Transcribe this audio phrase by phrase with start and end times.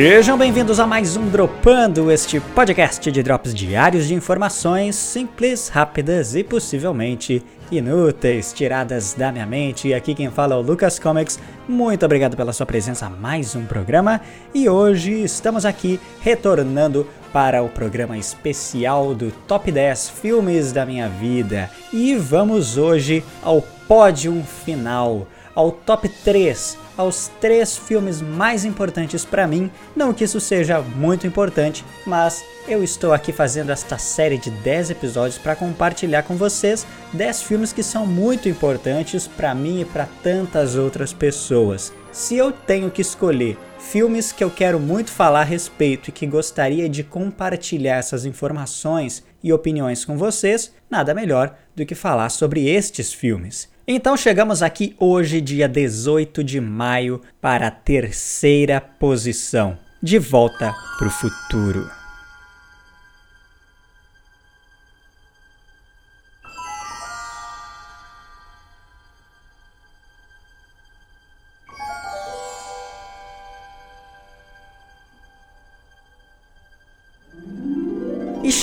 [0.00, 6.36] Sejam bem-vindos a mais um Dropando, este podcast de drops diários de informações simples, rápidas
[6.36, 9.88] e possivelmente inúteis, tiradas da minha mente.
[9.88, 11.40] E aqui quem fala é o Lucas Comics.
[11.68, 14.20] Muito obrigado pela sua presença a mais um programa.
[14.54, 21.08] E hoje estamos aqui retornando para o programa especial do Top 10 Filmes da Minha
[21.08, 21.68] Vida.
[21.92, 25.26] E vamos hoje ao pódio final,
[25.58, 29.70] ao top 3 aos três filmes mais importantes para mim.
[29.94, 34.90] Não que isso seja muito importante, mas eu estou aqui fazendo esta série de 10
[34.90, 40.08] episódios para compartilhar com vocês 10 filmes que são muito importantes para mim e para
[40.24, 41.92] tantas outras pessoas.
[42.10, 46.26] Se eu tenho que escolher filmes que eu quero muito falar a respeito e que
[46.26, 52.68] gostaria de compartilhar essas informações e opiniões com vocês, nada melhor do que falar sobre
[52.68, 53.68] estes filmes.
[53.90, 59.78] Então chegamos aqui hoje, dia 18 de maio, para a terceira posição.
[60.02, 61.97] De volta para o futuro.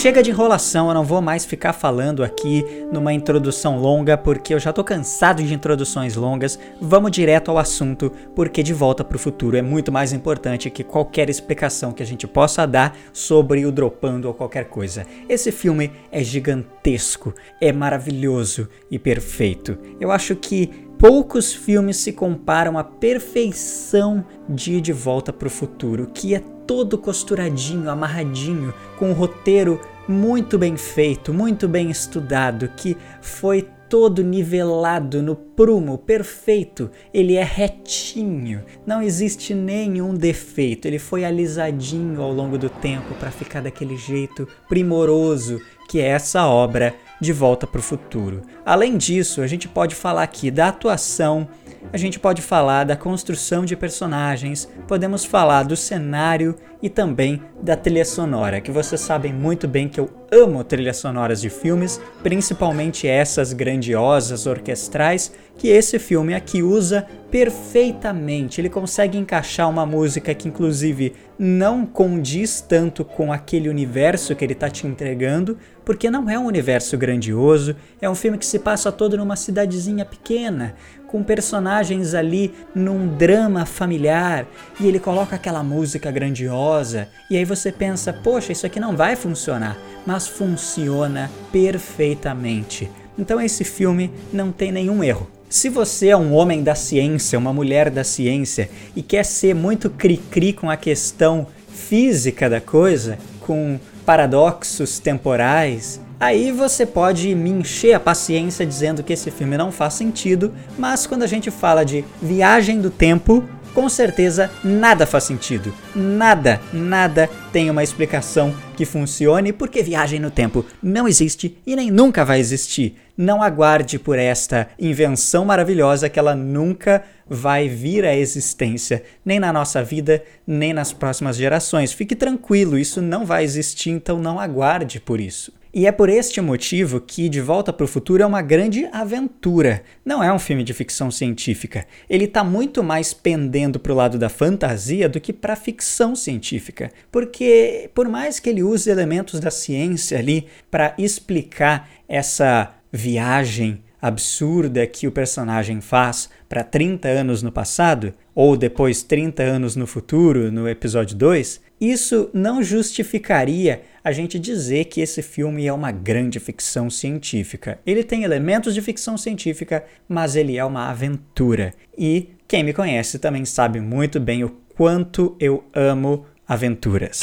[0.06, 4.60] Chega de enrolação, eu não vou mais ficar falando aqui numa introdução longa, porque eu
[4.60, 6.60] já tô cansado de introduções longas.
[6.80, 10.84] Vamos direto ao assunto, porque De Volta para o Futuro é muito mais importante que
[10.84, 15.08] qualquer explicação que a gente possa dar sobre o dropando ou qualquer coisa.
[15.28, 19.76] Esse filme é gigantesco, é maravilhoso e perfeito.
[20.00, 20.68] Eu acho que
[21.00, 26.98] poucos filmes se comparam à perfeição de De Volta para o Futuro, que é todo
[26.98, 35.22] costuradinho, amarradinho, com um roteiro muito bem feito, muito bem estudado, que foi todo nivelado
[35.22, 36.90] no prumo, perfeito.
[37.14, 40.88] Ele é retinho, não existe nenhum defeito.
[40.88, 46.48] Ele foi alisadinho ao longo do tempo para ficar daquele jeito primoroso que é essa
[46.48, 48.42] obra de Volta para o Futuro.
[48.66, 51.48] Além disso, a gente pode falar aqui da atuação
[51.94, 57.76] a gente pode falar da construção de personagens, podemos falar do cenário e também da
[57.76, 63.08] trilha sonora, que vocês sabem muito bem que eu amo trilhas sonoras de filmes, principalmente
[63.08, 68.62] essas grandiosas orquestrais que esse filme aqui usa perfeitamente.
[68.62, 74.54] Ele consegue encaixar uma música que inclusive não condiz tanto com aquele universo que ele
[74.54, 78.92] está te entregando, porque não é um universo grandioso, é um filme que se passa
[78.92, 80.76] todo numa cidadezinha pequena,
[81.08, 84.46] com personagens ali num drama familiar
[84.80, 89.16] e ele coloca aquela música grandiosa e aí você pensa, poxa, isso aqui não vai
[89.16, 92.90] funcionar, mas funciona perfeitamente.
[93.18, 95.35] Então esse filme não tem nenhum erro.
[95.50, 99.90] Se você é um homem da ciência, uma mulher da ciência e quer ser muito
[99.90, 107.94] cri-cri com a questão física da coisa, com paradoxos temporais, Aí você pode me encher
[107.94, 112.06] a paciência dizendo que esse filme não faz sentido, mas quando a gente fala de
[112.22, 115.74] viagem do tempo, com certeza nada faz sentido.
[115.94, 121.92] Nada, nada tem uma explicação que funcione, porque viagem no tempo não existe e nem
[121.92, 122.96] nunca vai existir.
[123.18, 129.54] Não aguarde por esta invenção maravilhosa que ela nunca vai vir à existência, nem na
[129.54, 131.94] nossa vida, nem nas próximas gerações.
[131.94, 135.54] Fique tranquilo, isso não vai existir, então não aguarde por isso.
[135.78, 139.84] E é por este motivo que De Volta para o Futuro é uma grande aventura.
[140.06, 141.86] Não é um filme de ficção científica.
[142.10, 146.16] Ele está muito mais pendendo para o lado da fantasia do que para a ficção
[146.16, 146.92] científica.
[147.12, 154.86] Porque, por mais que ele use elementos da ciência ali para explicar essa viagem absurda
[154.86, 160.52] que o personagem faz para 30 anos no passado, ou depois 30 anos no futuro,
[160.52, 166.40] no episódio 2, isso não justificaria a gente dizer que esse filme é uma grande
[166.40, 167.80] ficção científica.
[167.86, 171.74] Ele tem elementos de ficção científica, mas ele é uma aventura.
[171.98, 177.22] E quem me conhece também sabe muito bem o quanto eu amo aventuras.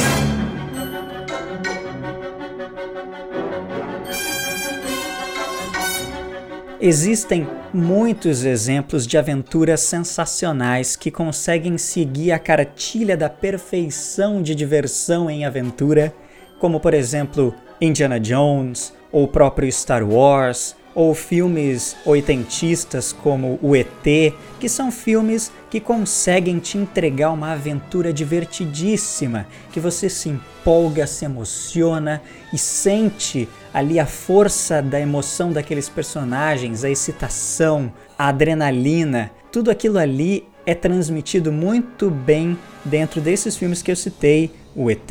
[6.84, 15.30] Existem muitos exemplos de aventuras sensacionais que conseguem seguir a cartilha da perfeição de diversão
[15.30, 16.12] em aventura,
[16.58, 23.76] como por exemplo Indiana Jones ou o próprio Star Wars, ou filmes oitentistas como O
[23.76, 31.06] ET, que são filmes que conseguem te entregar uma aventura divertidíssima, que você se empolga,
[31.06, 32.20] se emociona
[32.52, 39.98] e sente ali a força da emoção daqueles personagens, a excitação, a adrenalina, tudo aquilo
[39.98, 45.10] ali é transmitido muito bem dentro desses filmes que eu citei, o ET,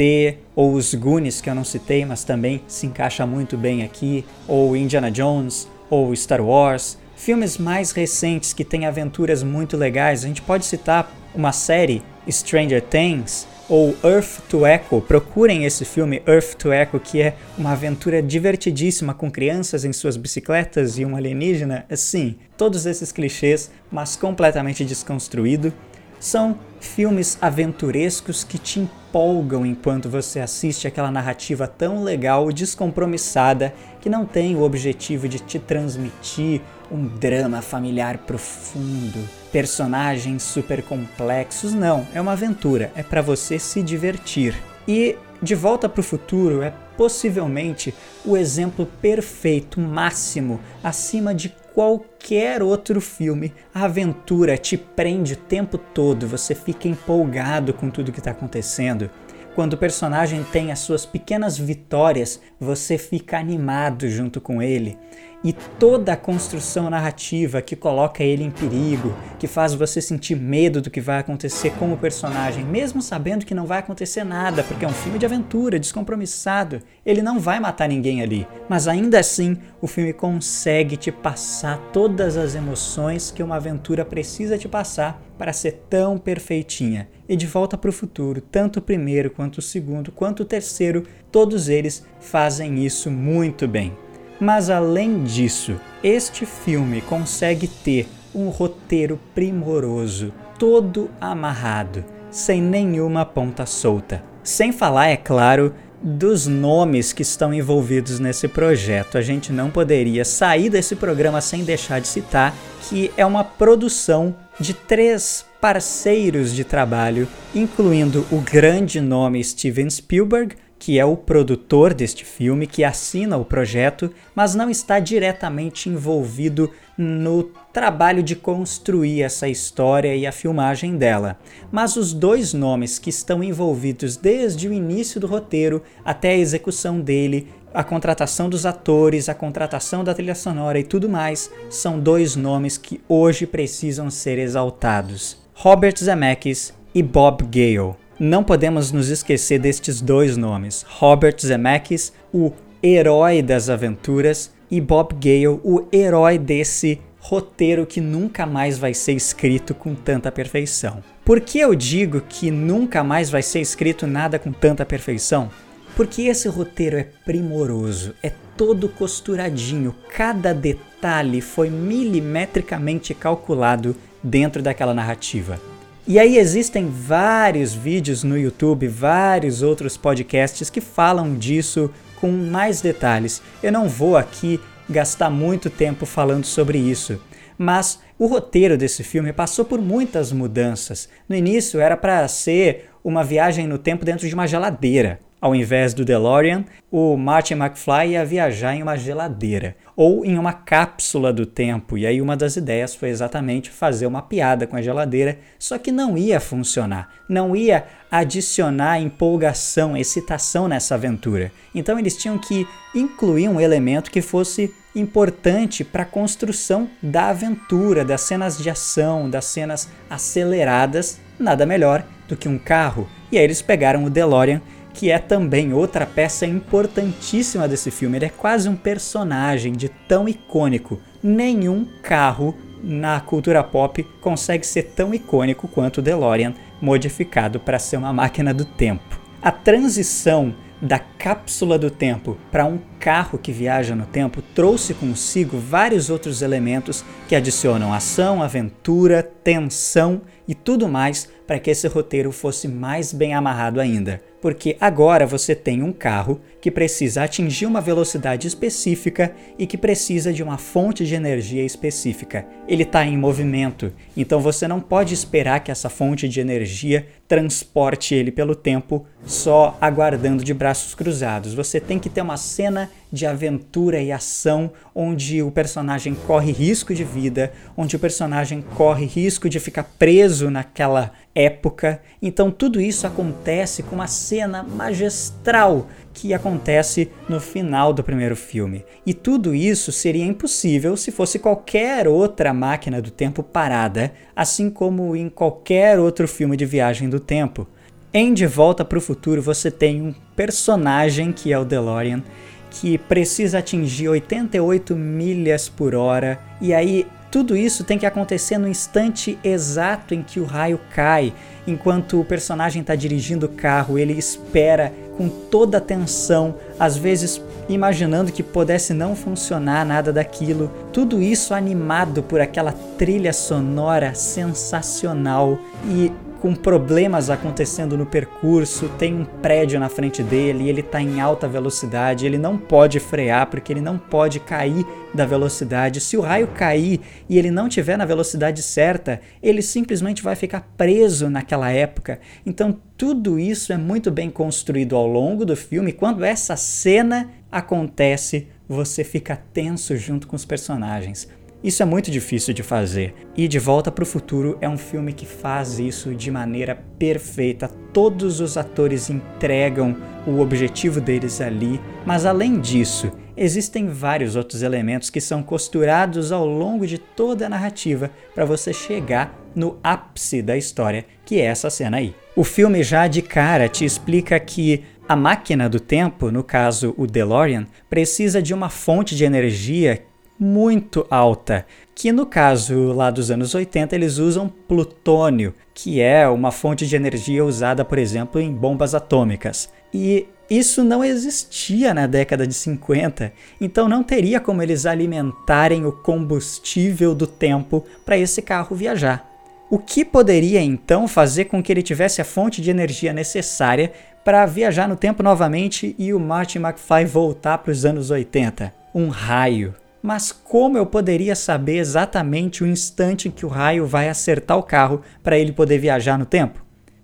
[0.55, 4.75] ou os Goonies que eu não citei, mas também se encaixa muito bem aqui, ou
[4.75, 10.23] Indiana Jones, ou Star Wars, filmes mais recentes que têm aventuras muito legais.
[10.23, 15.01] A gente pode citar uma série, Stranger Things, ou Earth to Echo.
[15.01, 20.17] Procurem esse filme Earth to Echo, que é uma aventura divertidíssima com crianças em suas
[20.17, 21.85] bicicletas e um alienígena.
[21.89, 25.73] Assim, todos esses clichês, mas completamente desconstruído.
[26.19, 34.07] São filmes aventurescos que te empolgam enquanto você assiste aquela narrativa tão legal, descompromissada, que
[34.09, 41.73] não tem o objetivo de te transmitir um drama familiar profundo, personagens super complexos.
[41.73, 44.53] Não, é uma aventura, é para você se divertir.
[44.87, 47.93] E De Volta para o Futuro é possivelmente
[48.25, 53.53] o exemplo perfeito, máximo, acima de qualquer outro filme.
[53.73, 59.09] A aventura te prende o tempo todo, você fica empolgado com tudo que está acontecendo.
[59.55, 64.97] Quando o personagem tem as suas pequenas vitórias, você fica animado junto com ele
[65.43, 70.81] e toda a construção narrativa que coloca ele em perigo, que faz você sentir medo
[70.81, 74.85] do que vai acontecer com o personagem, mesmo sabendo que não vai acontecer nada, porque
[74.85, 76.81] é um filme de aventura, descompromissado.
[77.05, 82.37] Ele não vai matar ninguém ali, mas ainda assim o filme consegue te passar todas
[82.37, 87.09] as emoções que uma aventura precisa te passar para ser tão perfeitinha.
[87.27, 91.03] E de volta para o futuro, tanto o primeiro quanto o segundo, quanto o terceiro,
[91.31, 93.93] todos eles fazem isso muito bem.
[94.41, 103.67] Mas além disso, este filme consegue ter um roteiro primoroso, todo amarrado, sem nenhuma ponta
[103.67, 104.23] solta.
[104.43, 109.15] Sem falar, é claro, dos nomes que estão envolvidos nesse projeto.
[109.15, 112.55] A gente não poderia sair desse programa sem deixar de citar
[112.89, 120.55] que é uma produção de três parceiros de trabalho, incluindo o grande nome Steven Spielberg,
[120.81, 126.71] que é o produtor deste filme, que assina o projeto, mas não está diretamente envolvido
[126.97, 131.37] no trabalho de construir essa história e a filmagem dela.
[131.71, 136.99] Mas os dois nomes que estão envolvidos desde o início do roteiro até a execução
[136.99, 142.35] dele, a contratação dos atores, a contratação da trilha sonora e tudo mais, são dois
[142.35, 149.57] nomes que hoje precisam ser exaltados: Robert Zemeckis e Bob Gale não podemos nos esquecer
[149.57, 152.51] destes dois nomes: Robert Zemeckis, o
[152.83, 159.13] herói das aventuras, e Bob Gale, o herói desse roteiro que nunca mais vai ser
[159.13, 161.03] escrito com tanta perfeição.
[161.25, 165.49] Por que eu digo que nunca mais vai ser escrito nada com tanta perfeição?
[165.95, 174.93] Porque esse roteiro é primoroso, é todo costuradinho, cada detalhe foi milimetricamente calculado dentro daquela
[174.93, 175.59] narrativa.
[176.07, 182.81] E aí existem vários vídeos no YouTube, vários outros podcasts que falam disso com mais
[182.81, 183.39] detalhes.
[183.61, 187.21] Eu não vou aqui gastar muito tempo falando sobre isso,
[187.55, 191.07] mas o roteiro desse filme passou por muitas mudanças.
[191.29, 195.19] No início era para ser uma viagem no tempo dentro de uma geladeira.
[195.41, 200.53] Ao invés do DeLorean, o Martin McFly ia viajar em uma geladeira ou em uma
[200.53, 201.97] cápsula do tempo.
[201.97, 205.91] E aí uma das ideias foi exatamente fazer uma piada com a geladeira, só que
[205.91, 211.51] não ia funcionar, não ia adicionar empolgação, excitação nessa aventura.
[211.73, 218.05] Então eles tinham que incluir um elemento que fosse importante para a construção da aventura,
[218.05, 223.09] das cenas de ação, das cenas aceleradas, nada melhor do que um carro.
[223.31, 224.61] E aí eles pegaram o DeLorean
[224.93, 228.17] que é também outra peça importantíssima desse filme.
[228.17, 230.99] Ele é quase um personagem de tão icônico.
[231.23, 237.97] Nenhum carro na cultura pop consegue ser tão icônico quanto o DeLorean, modificado para ser
[237.97, 239.19] uma máquina do tempo.
[239.41, 245.57] A transição da cápsula do tempo para um carro que viaja no tempo trouxe consigo
[245.57, 252.31] vários outros elementos que adicionam ação, aventura, tensão e tudo mais para que esse roteiro
[252.31, 257.79] fosse mais bem amarrado ainda porque agora você tem um carro que precisa atingir uma
[257.79, 262.45] velocidade específica e que precisa de uma fonte de energia específica.
[262.67, 268.13] Ele está em movimento, então você não pode esperar que essa fonte de energia transporte
[268.13, 271.53] ele pelo tempo só aguardando de braços cruzados.
[271.53, 276.93] Você tem que ter uma cena de aventura e ação onde o personagem corre risco
[276.93, 282.01] de vida, onde o personagem corre risco de ficar preso naquela época.
[282.21, 288.83] Então tudo isso acontece com uma cena magistral que acontece no final do primeiro filme.
[289.05, 295.15] E tudo isso seria impossível se fosse qualquer outra máquina do tempo parada, assim como
[295.15, 297.65] em qualquer outro filme de viagem do tempo.
[298.13, 302.21] Em De Volta para o Futuro você tem um personagem que é o DeLorean
[302.69, 308.67] que precisa atingir 88 milhas por hora e aí tudo isso tem que acontecer no
[308.67, 311.33] instante exato em que o raio cai.
[311.65, 317.41] Enquanto o personagem está dirigindo o carro, ele espera com toda a tensão, às vezes
[317.69, 320.69] imaginando que pudesse não funcionar nada daquilo.
[320.91, 329.13] Tudo isso animado por aquela trilha sonora sensacional e com problemas acontecendo no percurso, tem
[329.13, 333.71] um prédio na frente dele, ele está em alta velocidade, ele não pode frear porque
[333.71, 334.83] ele não pode cair
[335.13, 336.01] da velocidade.
[336.01, 340.67] Se o raio cair e ele não tiver na velocidade certa, ele simplesmente vai ficar
[340.75, 342.19] preso naquela época.
[342.43, 345.93] Então tudo isso é muito bem construído ao longo do filme.
[345.93, 351.27] Quando essa cena acontece, você fica tenso junto com os personagens.
[351.63, 353.13] Isso é muito difícil de fazer.
[353.37, 357.69] E De Volta para o Futuro é um filme que faz isso de maneira perfeita.
[357.93, 365.11] Todos os atores entregam o objetivo deles ali, mas além disso, existem vários outros elementos
[365.11, 370.57] que são costurados ao longo de toda a narrativa para você chegar no ápice da
[370.57, 372.15] história, que é essa cena aí.
[372.35, 377.05] O filme já de cara te explica que a máquina do tempo, no caso o
[377.05, 380.01] DeLorean, precisa de uma fonte de energia
[380.41, 386.51] muito alta, que no caso lá dos anos 80 eles usam plutônio, que é uma
[386.51, 389.69] fonte de energia usada, por exemplo, em bombas atômicas.
[389.93, 393.31] E isso não existia na década de 50,
[393.61, 399.29] então não teria como eles alimentarem o combustível do tempo para esse carro viajar.
[399.69, 403.93] O que poderia então fazer com que ele tivesse a fonte de energia necessária
[404.25, 408.73] para viajar no tempo novamente e o Martin McFly voltar para os anos 80?
[408.93, 409.75] Um raio.
[410.01, 414.63] Mas como eu poderia saber exatamente o instante em que o raio vai acertar o
[414.63, 416.63] carro para ele poder viajar no tempo?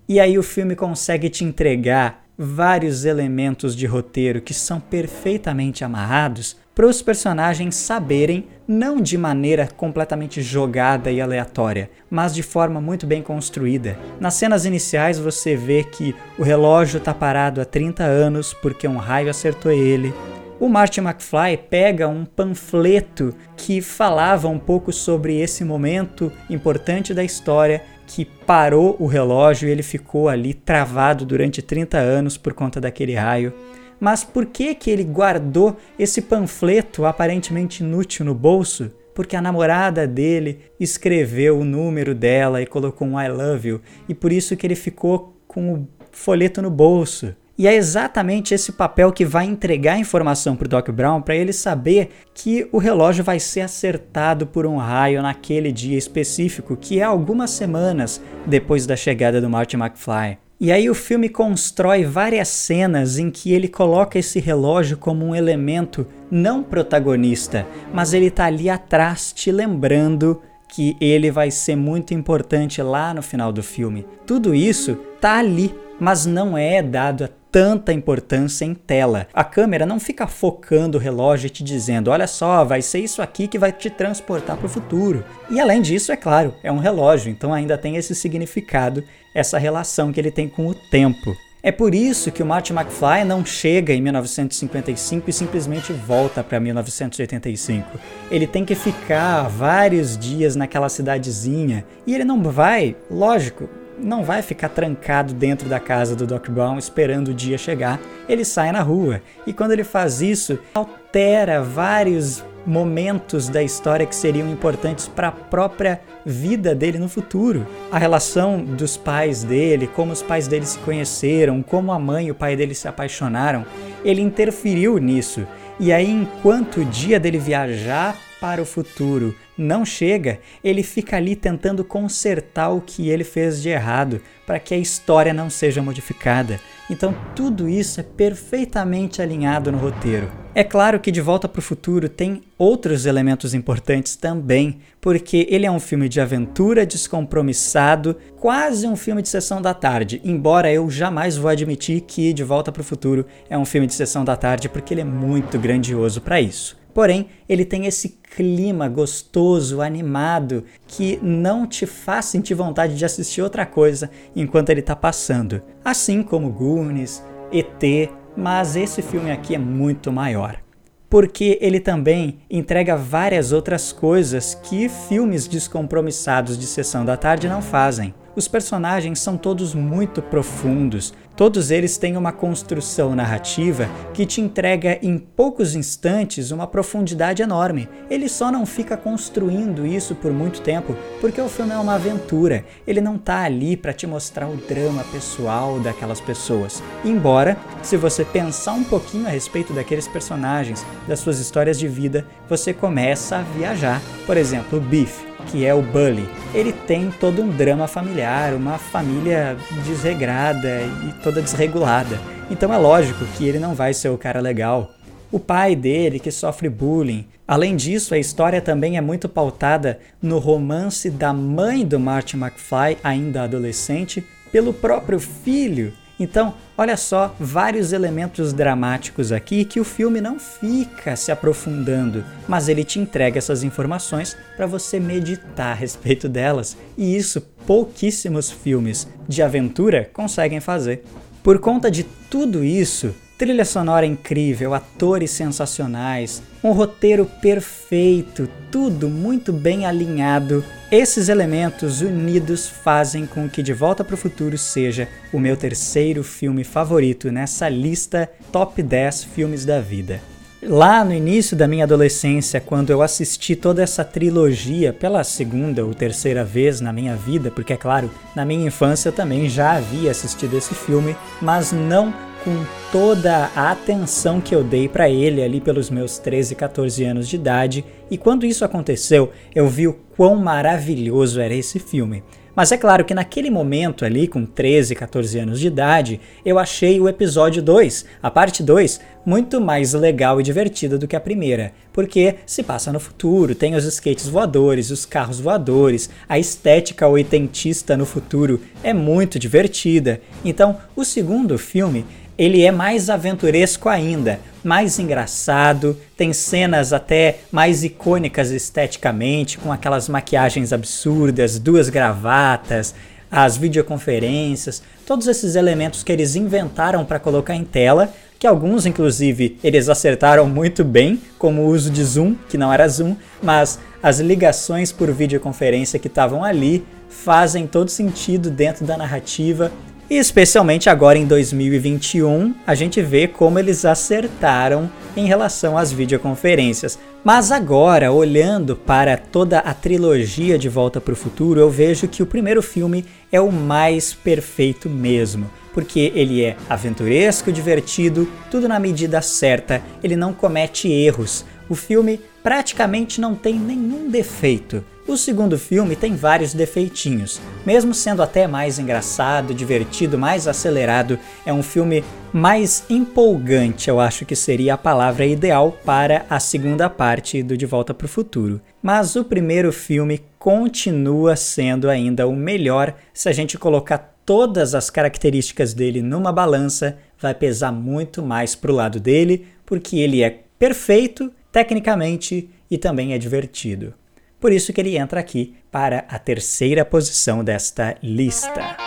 [0.09, 6.55] E aí o filme consegue te entregar vários elementos de roteiro que são perfeitamente amarrados
[6.75, 13.07] para os personagens saberem, não de maneira completamente jogada e aleatória, mas de forma muito
[13.07, 13.97] bem construída.
[14.19, 18.97] Nas cenas iniciais você vê que o relógio está parado há 30 anos porque um
[18.97, 20.13] raio acertou ele,
[20.59, 27.23] o Martin McFly pega um panfleto que falava um pouco sobre esse momento importante da
[27.23, 32.81] história que parou o relógio e ele ficou ali travado durante 30 anos por conta
[32.81, 33.53] daquele raio.
[33.99, 38.91] Mas por que que ele guardou esse panfleto aparentemente inútil no bolso?
[39.13, 44.13] Porque a namorada dele escreveu o número dela e colocou um I love you, e
[44.13, 47.35] por isso que ele ficou com o folheto no bolso.
[47.57, 51.35] E é exatamente esse papel que vai entregar a informação para o Doc Brown para
[51.35, 56.99] ele saber que o relógio vai ser acertado por um raio naquele dia específico, que
[56.99, 60.37] é algumas semanas depois da chegada do Marty McFly.
[60.59, 65.35] E aí o filme constrói várias cenas em que ele coloca esse relógio como um
[65.35, 72.13] elemento não protagonista, mas ele está ali atrás te lembrando que ele vai ser muito
[72.13, 74.05] importante lá no final do filme.
[74.25, 79.27] Tudo isso tá ali, mas não é dado tanta importância em tela.
[79.33, 83.21] A câmera não fica focando o relógio e te dizendo: olha só, vai ser isso
[83.21, 85.23] aqui que vai te transportar para o futuro.
[85.49, 90.11] E além disso, é claro, é um relógio, então ainda tem esse significado, essa relação
[90.11, 91.35] que ele tem com o tempo.
[91.63, 96.59] É por isso que o Marty McFly não chega em 1955 e simplesmente volta para
[96.59, 97.99] 1985.
[98.29, 103.67] Ele tem que ficar vários dias naquela cidadezinha e ele não vai, lógico,
[103.99, 107.99] não vai ficar trancado dentro da casa do Doc Brown esperando o dia chegar.
[108.27, 114.13] Ele sai na rua e quando ele faz isso, altera vários momentos da história que
[114.13, 117.65] seriam importantes para a própria vida dele no futuro.
[117.89, 122.31] A relação dos pais dele, como os pais dele se conheceram, como a mãe e
[122.31, 123.65] o pai dele se apaixonaram,
[124.03, 125.47] ele interferiu nisso.
[125.79, 131.35] E aí, enquanto o dia dele viajar para o futuro não chega, ele fica ali
[131.35, 136.59] tentando consertar o que ele fez de errado para que a história não seja modificada.
[136.89, 140.31] Então tudo isso é perfeitamente alinhado no roteiro.
[140.53, 145.65] É claro que De Volta para o Futuro tem outros elementos importantes também, porque ele
[145.65, 150.89] é um filme de aventura descompromissado, quase um filme de sessão da tarde, embora eu
[150.89, 154.35] jamais vou admitir que De Volta para o Futuro é um filme de sessão da
[154.35, 156.77] tarde, porque ele é muito grandioso para isso.
[156.97, 163.39] Porém, ele tem esse clima gostoso, animado, que não te faz sentir vontade de assistir
[163.39, 165.61] outra coisa enquanto ele está passando.
[165.85, 167.23] Assim como Goonies,
[167.53, 170.59] ET, mas esse filme aqui é muito maior.
[171.07, 177.61] Porque ele também entrega várias outras coisas que filmes descompromissados de sessão da tarde não
[177.61, 178.11] fazem.
[178.37, 184.99] Os personagens são todos muito profundos, todos eles têm uma construção narrativa que te entrega
[185.01, 187.89] em poucos instantes uma profundidade enorme.
[188.11, 192.63] Ele só não fica construindo isso por muito tempo porque o filme é uma aventura.
[192.85, 196.83] Ele não está ali para te mostrar o drama pessoal daquelas pessoas.
[197.03, 202.23] Embora, se você pensar um pouquinho a respeito daqueles personagens, das suas histórias de vida,
[202.47, 203.99] você começa a viajar.
[204.27, 206.27] Por exemplo, o Biff que é o Bully.
[206.53, 212.19] Ele tem todo um drama familiar, uma família desregrada e toda desregulada.
[212.49, 214.91] Então é lógico que ele não vai ser o cara legal.
[215.31, 217.25] O pai dele que sofre bullying.
[217.45, 222.97] Além disso, a história também é muito pautada no romance da mãe do Marty McFly,
[223.03, 230.19] ainda adolescente, pelo próprio filho então, olha só, vários elementos dramáticos aqui que o filme
[230.19, 236.27] não fica se aprofundando, mas ele te entrega essas informações para você meditar a respeito
[236.27, 241.03] delas, e isso pouquíssimos filmes de aventura conseguem fazer.
[241.43, 249.53] Por conta de tudo isso, Trilha sonora incrível, atores sensacionais, um roteiro perfeito, tudo muito
[249.53, 250.65] bem alinhado.
[250.91, 256.23] Esses elementos unidos fazem com que De Volta para o Futuro seja o meu terceiro
[256.23, 260.19] filme favorito nessa lista top 10 filmes da vida.
[260.63, 265.93] Lá no início da minha adolescência, quando eu assisti toda essa trilogia pela segunda ou
[265.93, 270.09] terceira vez na minha vida, porque é claro, na minha infância eu também já havia
[270.09, 272.11] assistido esse filme, mas não
[272.47, 277.27] com toda a atenção que eu dei para ele ali pelos meus 13, 14 anos
[277.27, 282.23] de idade, e quando isso aconteceu, eu vi o quão maravilhoso era esse filme.
[282.57, 286.99] Mas é claro que naquele momento ali, com 13, 14 anos de idade, eu achei
[286.99, 291.71] o episódio 2, a parte 2, muito mais legal e divertida do que a primeira,
[291.93, 297.95] porque se passa no futuro, tem os skates voadores, os carros voadores, a estética oitentista
[297.95, 300.19] no futuro é muito divertida.
[300.43, 307.83] Então, o segundo filme ele é mais aventuresco ainda, mais engraçado, tem cenas até mais
[307.83, 312.93] icônicas esteticamente, com aquelas maquiagens absurdas, duas gravatas,
[313.31, 319.57] as videoconferências, todos esses elementos que eles inventaram para colocar em tela, que alguns inclusive
[319.63, 324.19] eles acertaram muito bem, como o uso de zoom, que não era zoom, mas as
[324.19, 329.71] ligações por videoconferência que estavam ali fazem todo sentido dentro da narrativa
[330.09, 336.97] e especialmente agora em 2021, a gente vê como eles acertaram em relação às videoconferências.
[337.23, 342.23] Mas agora, olhando para toda a trilogia de Volta para o Futuro, eu vejo que
[342.23, 348.79] o primeiro filme é o mais perfeito mesmo, porque ele é aventuresco, divertido, tudo na
[348.79, 351.43] medida certa, ele não comete erros.
[351.67, 354.81] O filme praticamente não tem nenhum defeito.
[355.07, 361.53] O segundo filme tem vários defeitinhos, mesmo sendo até mais engraçado, divertido, mais acelerado, é
[361.53, 367.41] um filme mais empolgante, eu acho que seria a palavra ideal para a segunda parte
[367.41, 368.59] do De Volta para o Futuro.
[368.83, 374.89] Mas o primeiro filme continua sendo ainda o melhor se a gente colocar todas as
[374.89, 381.31] características dele numa balança, vai pesar muito mais pro lado dele, porque ele é perfeito
[381.49, 383.93] tecnicamente e também é divertido.
[384.39, 388.77] Por isso que ele entra aqui para a terceira posição desta lista.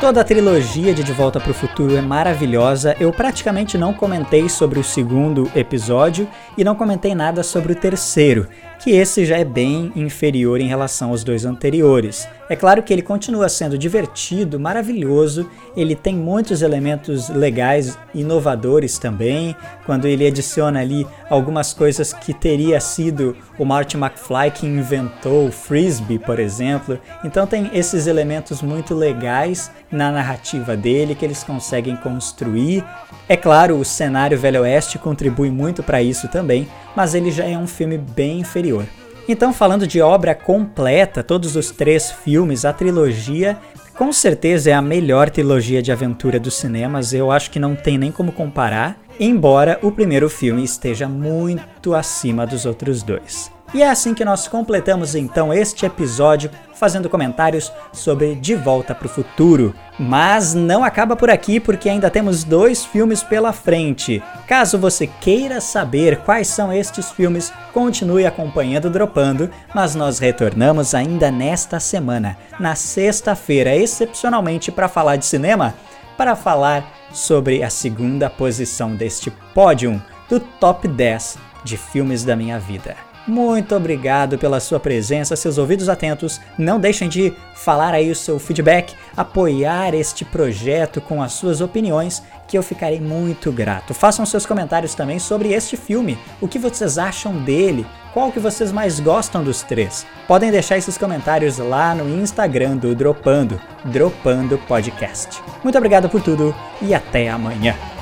[0.00, 2.96] Toda a trilogia de De Volta para o Futuro é maravilhosa.
[3.00, 8.48] Eu praticamente não comentei sobre o segundo episódio e não comentei nada sobre o terceiro,
[8.78, 12.28] que esse já é bem inferior em relação aos dois anteriores.
[12.48, 19.54] É claro que ele continua sendo divertido, maravilhoso, ele tem muitos elementos legais, inovadores também,
[19.84, 25.52] quando ele adiciona ali algumas coisas que teria sido o Marty McFly que inventou o
[25.52, 26.98] Frisbee, por exemplo.
[27.24, 32.84] Então tem esses elementos muito legais na narrativa dele que eles conseguem construir.
[33.28, 37.56] É claro, o cenário Velho Oeste contribui muito para isso também, mas ele já é
[37.56, 38.86] um filme bem inferior.
[39.28, 43.58] Então, falando de obra completa, todos os três filmes, a trilogia,
[43.94, 47.98] com certeza é a melhor trilogia de aventura dos cinemas, eu acho que não tem
[47.98, 53.50] nem como comparar, embora o primeiro filme esteja muito acima dos outros dois.
[53.74, 59.06] E é assim que nós completamos então este episódio fazendo comentários sobre De Volta para
[59.06, 59.74] o Futuro.
[59.98, 64.22] Mas não acaba por aqui porque ainda temos dois filmes pela frente.
[64.46, 71.30] Caso você queira saber quais são estes filmes, continue acompanhando Dropando, mas nós retornamos ainda
[71.30, 75.74] nesta semana, na sexta-feira, excepcionalmente para falar de cinema,
[76.16, 82.58] para falar sobre a segunda posição deste pódio do top 10 de filmes da minha
[82.58, 83.08] vida.
[83.28, 86.40] Muito obrigado pela sua presença, seus ouvidos atentos.
[86.56, 92.22] Não deixem de falar aí o seu feedback, apoiar este projeto com as suas opiniões,
[92.48, 93.92] que eu ficarei muito grato.
[93.92, 96.18] Façam seus comentários também sobre este filme.
[96.40, 97.84] O que vocês acham dele?
[98.12, 100.06] Qual que vocês mais gostam dos três?
[100.26, 105.42] Podem deixar esses comentários lá no Instagram do Dropando, Dropando Podcast.
[105.62, 107.97] Muito obrigado por tudo e até amanhã.